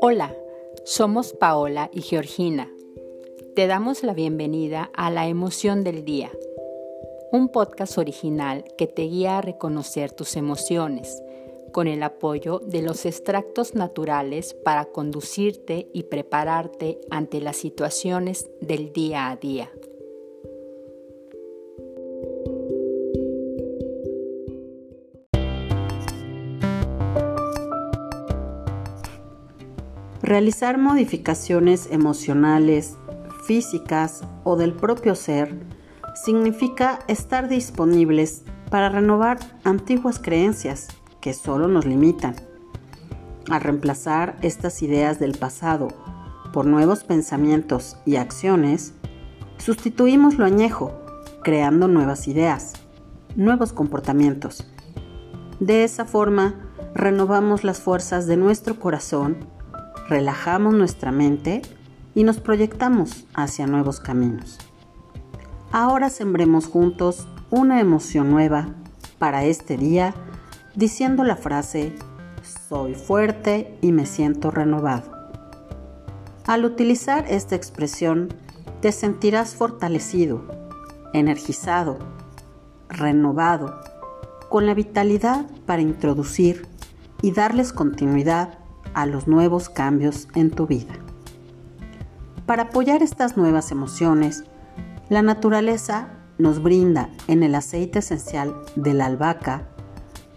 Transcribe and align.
Hola, 0.00 0.32
somos 0.84 1.32
Paola 1.32 1.90
y 1.92 2.02
Georgina. 2.02 2.70
Te 3.56 3.66
damos 3.66 4.04
la 4.04 4.14
bienvenida 4.14 4.90
a 4.94 5.10
La 5.10 5.26
Emoción 5.26 5.82
del 5.82 6.04
Día, 6.04 6.30
un 7.32 7.48
podcast 7.48 7.98
original 7.98 8.62
que 8.78 8.86
te 8.86 9.02
guía 9.02 9.38
a 9.38 9.42
reconocer 9.42 10.12
tus 10.12 10.36
emociones 10.36 11.20
con 11.72 11.88
el 11.88 12.04
apoyo 12.04 12.60
de 12.60 12.82
los 12.82 13.06
extractos 13.06 13.74
naturales 13.74 14.54
para 14.54 14.84
conducirte 14.84 15.88
y 15.92 16.04
prepararte 16.04 17.00
ante 17.10 17.40
las 17.40 17.56
situaciones 17.56 18.48
del 18.60 18.92
día 18.92 19.30
a 19.30 19.36
día. 19.36 19.72
Realizar 30.28 30.76
modificaciones 30.76 31.88
emocionales, 31.90 32.98
físicas 33.46 34.24
o 34.44 34.56
del 34.56 34.74
propio 34.74 35.14
ser 35.14 35.58
significa 36.22 36.98
estar 37.08 37.48
disponibles 37.48 38.42
para 38.70 38.90
renovar 38.90 39.38
antiguas 39.64 40.18
creencias 40.18 40.88
que 41.22 41.32
solo 41.32 41.66
nos 41.66 41.86
limitan. 41.86 42.36
Al 43.48 43.62
reemplazar 43.62 44.36
estas 44.42 44.82
ideas 44.82 45.18
del 45.18 45.32
pasado 45.38 45.88
por 46.52 46.66
nuevos 46.66 47.04
pensamientos 47.04 47.96
y 48.04 48.16
acciones, 48.16 48.92
sustituimos 49.56 50.36
lo 50.36 50.44
añejo, 50.44 50.92
creando 51.42 51.88
nuevas 51.88 52.28
ideas, 52.28 52.74
nuevos 53.34 53.72
comportamientos. 53.72 54.70
De 55.58 55.84
esa 55.84 56.04
forma, 56.04 56.70
renovamos 56.94 57.64
las 57.64 57.80
fuerzas 57.80 58.26
de 58.26 58.36
nuestro 58.36 58.78
corazón 58.78 59.56
relajamos 60.08 60.74
nuestra 60.74 61.12
mente 61.12 61.62
y 62.14 62.24
nos 62.24 62.40
proyectamos 62.40 63.26
hacia 63.34 63.66
nuevos 63.66 64.00
caminos. 64.00 64.58
Ahora 65.70 66.08
sembremos 66.10 66.66
juntos 66.66 67.28
una 67.50 67.80
emoción 67.80 68.30
nueva 68.30 68.68
para 69.18 69.44
este 69.44 69.76
día 69.76 70.14
diciendo 70.74 71.24
la 71.24 71.36
frase 71.36 71.92
soy 72.68 72.94
fuerte 72.94 73.78
y 73.82 73.92
me 73.92 74.06
siento 74.06 74.50
renovado. 74.50 75.12
Al 76.46 76.64
utilizar 76.64 77.26
esta 77.28 77.54
expresión 77.54 78.28
te 78.80 78.92
sentirás 78.92 79.54
fortalecido, 79.54 80.44
energizado, 81.12 81.98
renovado, 82.88 83.80
con 84.48 84.64
la 84.64 84.72
vitalidad 84.72 85.46
para 85.66 85.82
introducir 85.82 86.66
y 87.20 87.32
darles 87.32 87.74
continuidad 87.74 88.58
a 88.94 89.06
los 89.06 89.26
nuevos 89.26 89.68
cambios 89.68 90.28
en 90.34 90.50
tu 90.50 90.66
vida. 90.66 90.94
Para 92.46 92.64
apoyar 92.64 93.02
estas 93.02 93.36
nuevas 93.36 93.70
emociones, 93.72 94.44
la 95.08 95.22
naturaleza 95.22 96.08
nos 96.38 96.62
brinda 96.62 97.10
en 97.26 97.42
el 97.42 97.54
aceite 97.54 97.98
esencial 97.98 98.54
de 98.76 98.94
la 98.94 99.06
albahaca 99.06 99.68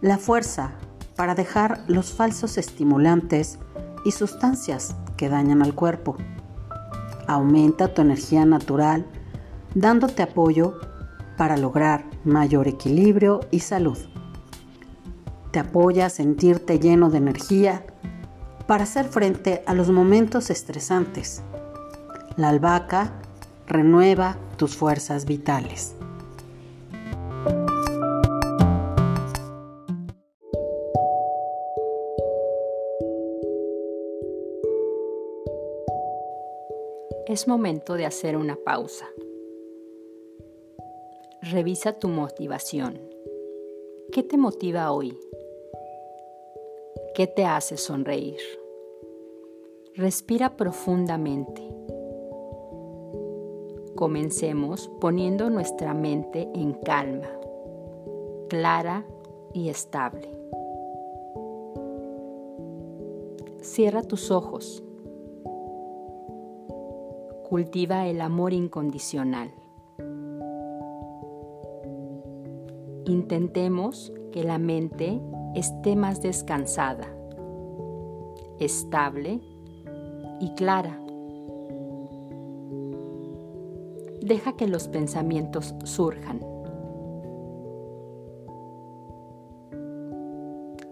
la 0.00 0.18
fuerza 0.18 0.72
para 1.16 1.34
dejar 1.34 1.84
los 1.86 2.12
falsos 2.12 2.58
estimulantes 2.58 3.58
y 4.04 4.10
sustancias 4.10 4.94
que 5.16 5.28
dañan 5.28 5.62
al 5.62 5.74
cuerpo. 5.74 6.16
Aumenta 7.26 7.94
tu 7.94 8.02
energía 8.02 8.44
natural 8.44 9.06
dándote 9.74 10.22
apoyo 10.22 10.74
para 11.36 11.56
lograr 11.56 12.04
mayor 12.24 12.68
equilibrio 12.68 13.40
y 13.50 13.60
salud. 13.60 13.98
Te 15.52 15.60
apoya 15.60 16.06
a 16.06 16.10
sentirte 16.10 16.78
lleno 16.78 17.10
de 17.10 17.18
energía 17.18 17.84
para 18.66 18.84
hacer 18.84 19.06
frente 19.06 19.62
a 19.66 19.74
los 19.74 19.90
momentos 19.90 20.50
estresantes. 20.50 21.42
La 22.36 22.48
albahaca 22.48 23.12
renueva 23.66 24.36
tus 24.56 24.76
fuerzas 24.76 25.26
vitales. 25.26 25.94
Es 37.26 37.48
momento 37.48 37.94
de 37.94 38.06
hacer 38.06 38.36
una 38.36 38.56
pausa. 38.56 39.06
Revisa 41.42 41.98
tu 41.98 42.08
motivación. 42.08 43.00
¿Qué 44.12 44.22
te 44.22 44.36
motiva 44.36 44.92
hoy? 44.92 45.18
¿Qué 47.14 47.26
te 47.26 47.44
hace 47.44 47.76
sonreír? 47.76 48.40
Respira 49.96 50.56
profundamente. 50.56 51.62
Comencemos 53.94 54.90
poniendo 55.00 55.50
nuestra 55.50 55.94
mente 55.94 56.48
en 56.52 56.72
calma, 56.72 57.28
clara 58.48 59.06
y 59.52 59.68
estable. 59.68 60.28
Cierra 63.60 64.02
tus 64.02 64.32
ojos. 64.32 64.82
Cultiva 67.48 68.08
el 68.08 68.20
amor 68.20 68.52
incondicional. 68.52 69.52
Intentemos 73.04 74.12
que 74.32 74.42
la 74.42 74.58
mente 74.58 75.20
esté 75.54 75.94
más 75.94 76.20
descansada, 76.20 77.06
estable 78.58 79.53
y 80.44 80.50
clara. 80.50 81.00
Deja 84.20 84.56
que 84.56 84.66
los 84.66 84.88
pensamientos 84.88 85.74
surjan. 85.84 86.40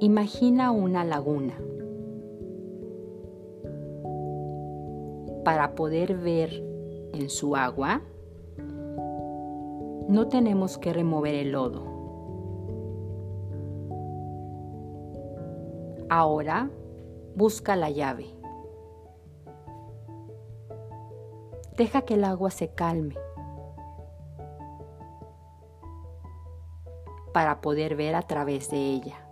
Imagina 0.00 0.70
una 0.70 1.04
laguna. 1.04 1.52
Para 5.44 5.74
poder 5.74 6.16
ver 6.16 6.64
en 7.12 7.28
su 7.28 7.54
agua, 7.54 8.00
no 10.08 10.28
tenemos 10.28 10.78
que 10.78 10.94
remover 10.94 11.34
el 11.34 11.52
lodo. 11.52 11.82
Ahora 16.08 16.70
busca 17.36 17.76
la 17.76 17.90
llave. 17.90 18.33
Deja 21.76 22.02
que 22.02 22.14
el 22.14 22.22
agua 22.22 22.50
se 22.52 22.68
calme. 22.68 23.16
Para 27.32 27.60
poder 27.60 27.96
ver 27.96 28.14
a 28.14 28.22
través 28.22 28.70
de 28.70 28.76
ella. 28.76 29.28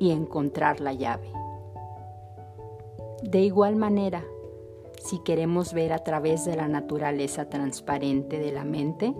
Y 0.00 0.10
encontrar 0.10 0.80
la 0.80 0.92
llave. 0.92 1.32
De 3.22 3.40
igual 3.40 3.76
manera, 3.76 4.24
si 4.98 5.20
queremos 5.20 5.72
ver 5.72 5.92
a 5.92 6.00
través 6.00 6.44
de 6.44 6.56
la 6.56 6.66
naturaleza 6.66 7.48
transparente 7.48 8.40
de 8.40 8.50
la 8.50 8.64
mente, 8.64 9.14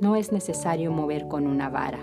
no 0.00 0.16
es 0.16 0.32
necesario 0.32 0.90
mover 0.90 1.28
con 1.28 1.46
una 1.46 1.70
vara. 1.70 2.00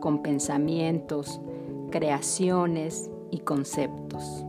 Con 0.00 0.22
pensamientos, 0.22 1.40
creaciones 1.92 3.08
y 3.30 3.40
conceptos. 3.40 4.44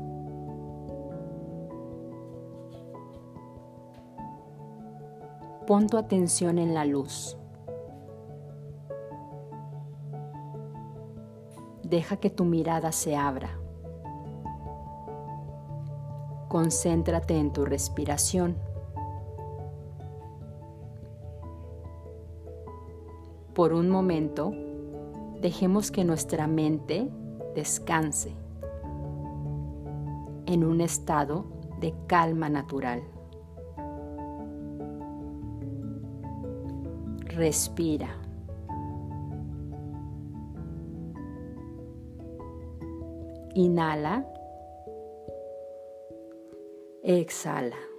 Pon 5.68 5.88
tu 5.88 5.98
atención 5.98 6.58
en 6.58 6.74
la 6.74 6.86
luz. 6.86 7.38
Deja 11.84 12.18
que 12.18 12.32
tu 12.32 12.46
mirada 12.46 12.92
se 12.92 13.16
abra. 13.16 13.60
Concéntrate 16.48 17.38
en 17.38 17.54
tu 17.54 17.66
respiración. 17.66 18.56
Por 23.54 23.74
un 23.74 23.90
momento, 23.90 24.54
dejemos 25.42 25.92
que 25.92 26.04
nuestra 26.04 26.48
mente 26.48 27.12
descanse 27.54 28.32
en 30.46 30.64
un 30.64 30.82
estado 30.82 31.46
de 31.80 31.94
calma 32.08 32.50
natural. 32.50 33.02
Respira. 37.36 38.10
Inhala. 43.56 44.26
Exhala. 47.04 47.93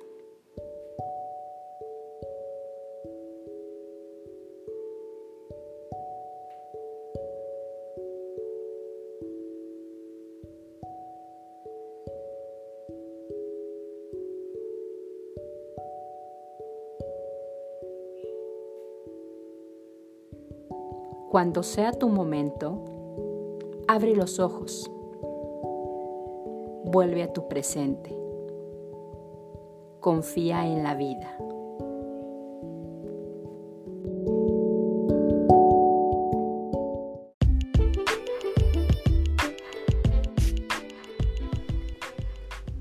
Cuando 21.35 21.65
sea 21.65 21.91
tu 21.91 22.11
momento, 22.11 22.85
abre 23.89 24.15
los 24.15 24.39
ojos. 24.39 24.89
Vuelve 26.85 27.25
a 27.25 27.33
tu 27.33 27.49
presente. 27.49 28.17
Confía 29.99 30.65
en 30.65 30.85
la 30.85 30.95
vida. 30.95 31.37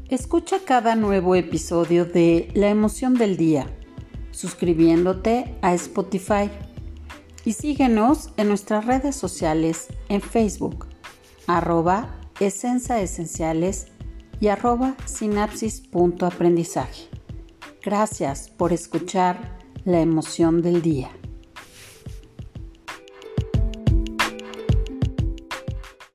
Escucha 0.10 0.60
cada 0.64 0.96
nuevo 0.96 1.34
episodio 1.34 2.06
de 2.06 2.50
La 2.54 2.70
emoción 2.70 3.16
del 3.16 3.36
día, 3.36 3.66
suscribiéndote 4.30 5.56
a 5.64 5.74
Spotify 5.74 6.52
y 7.46 7.54
síguenos 7.54 8.30
en 8.38 8.48
nuestras 8.48 8.86
redes 8.86 9.16
sociales 9.16 9.88
en 10.10 10.22
Facebook, 10.22 10.88
arroba 11.48 12.20
esenciales 12.40 13.88
y 14.40 14.48
arroba 14.48 14.96
sinapsis.aprendizaje. 15.06 17.10
Gracias 17.84 18.50
por 18.50 18.74
escuchar 18.74 19.60
La 19.86 20.00
emoción 20.00 20.62
del 20.62 20.82
día. 20.82 21.10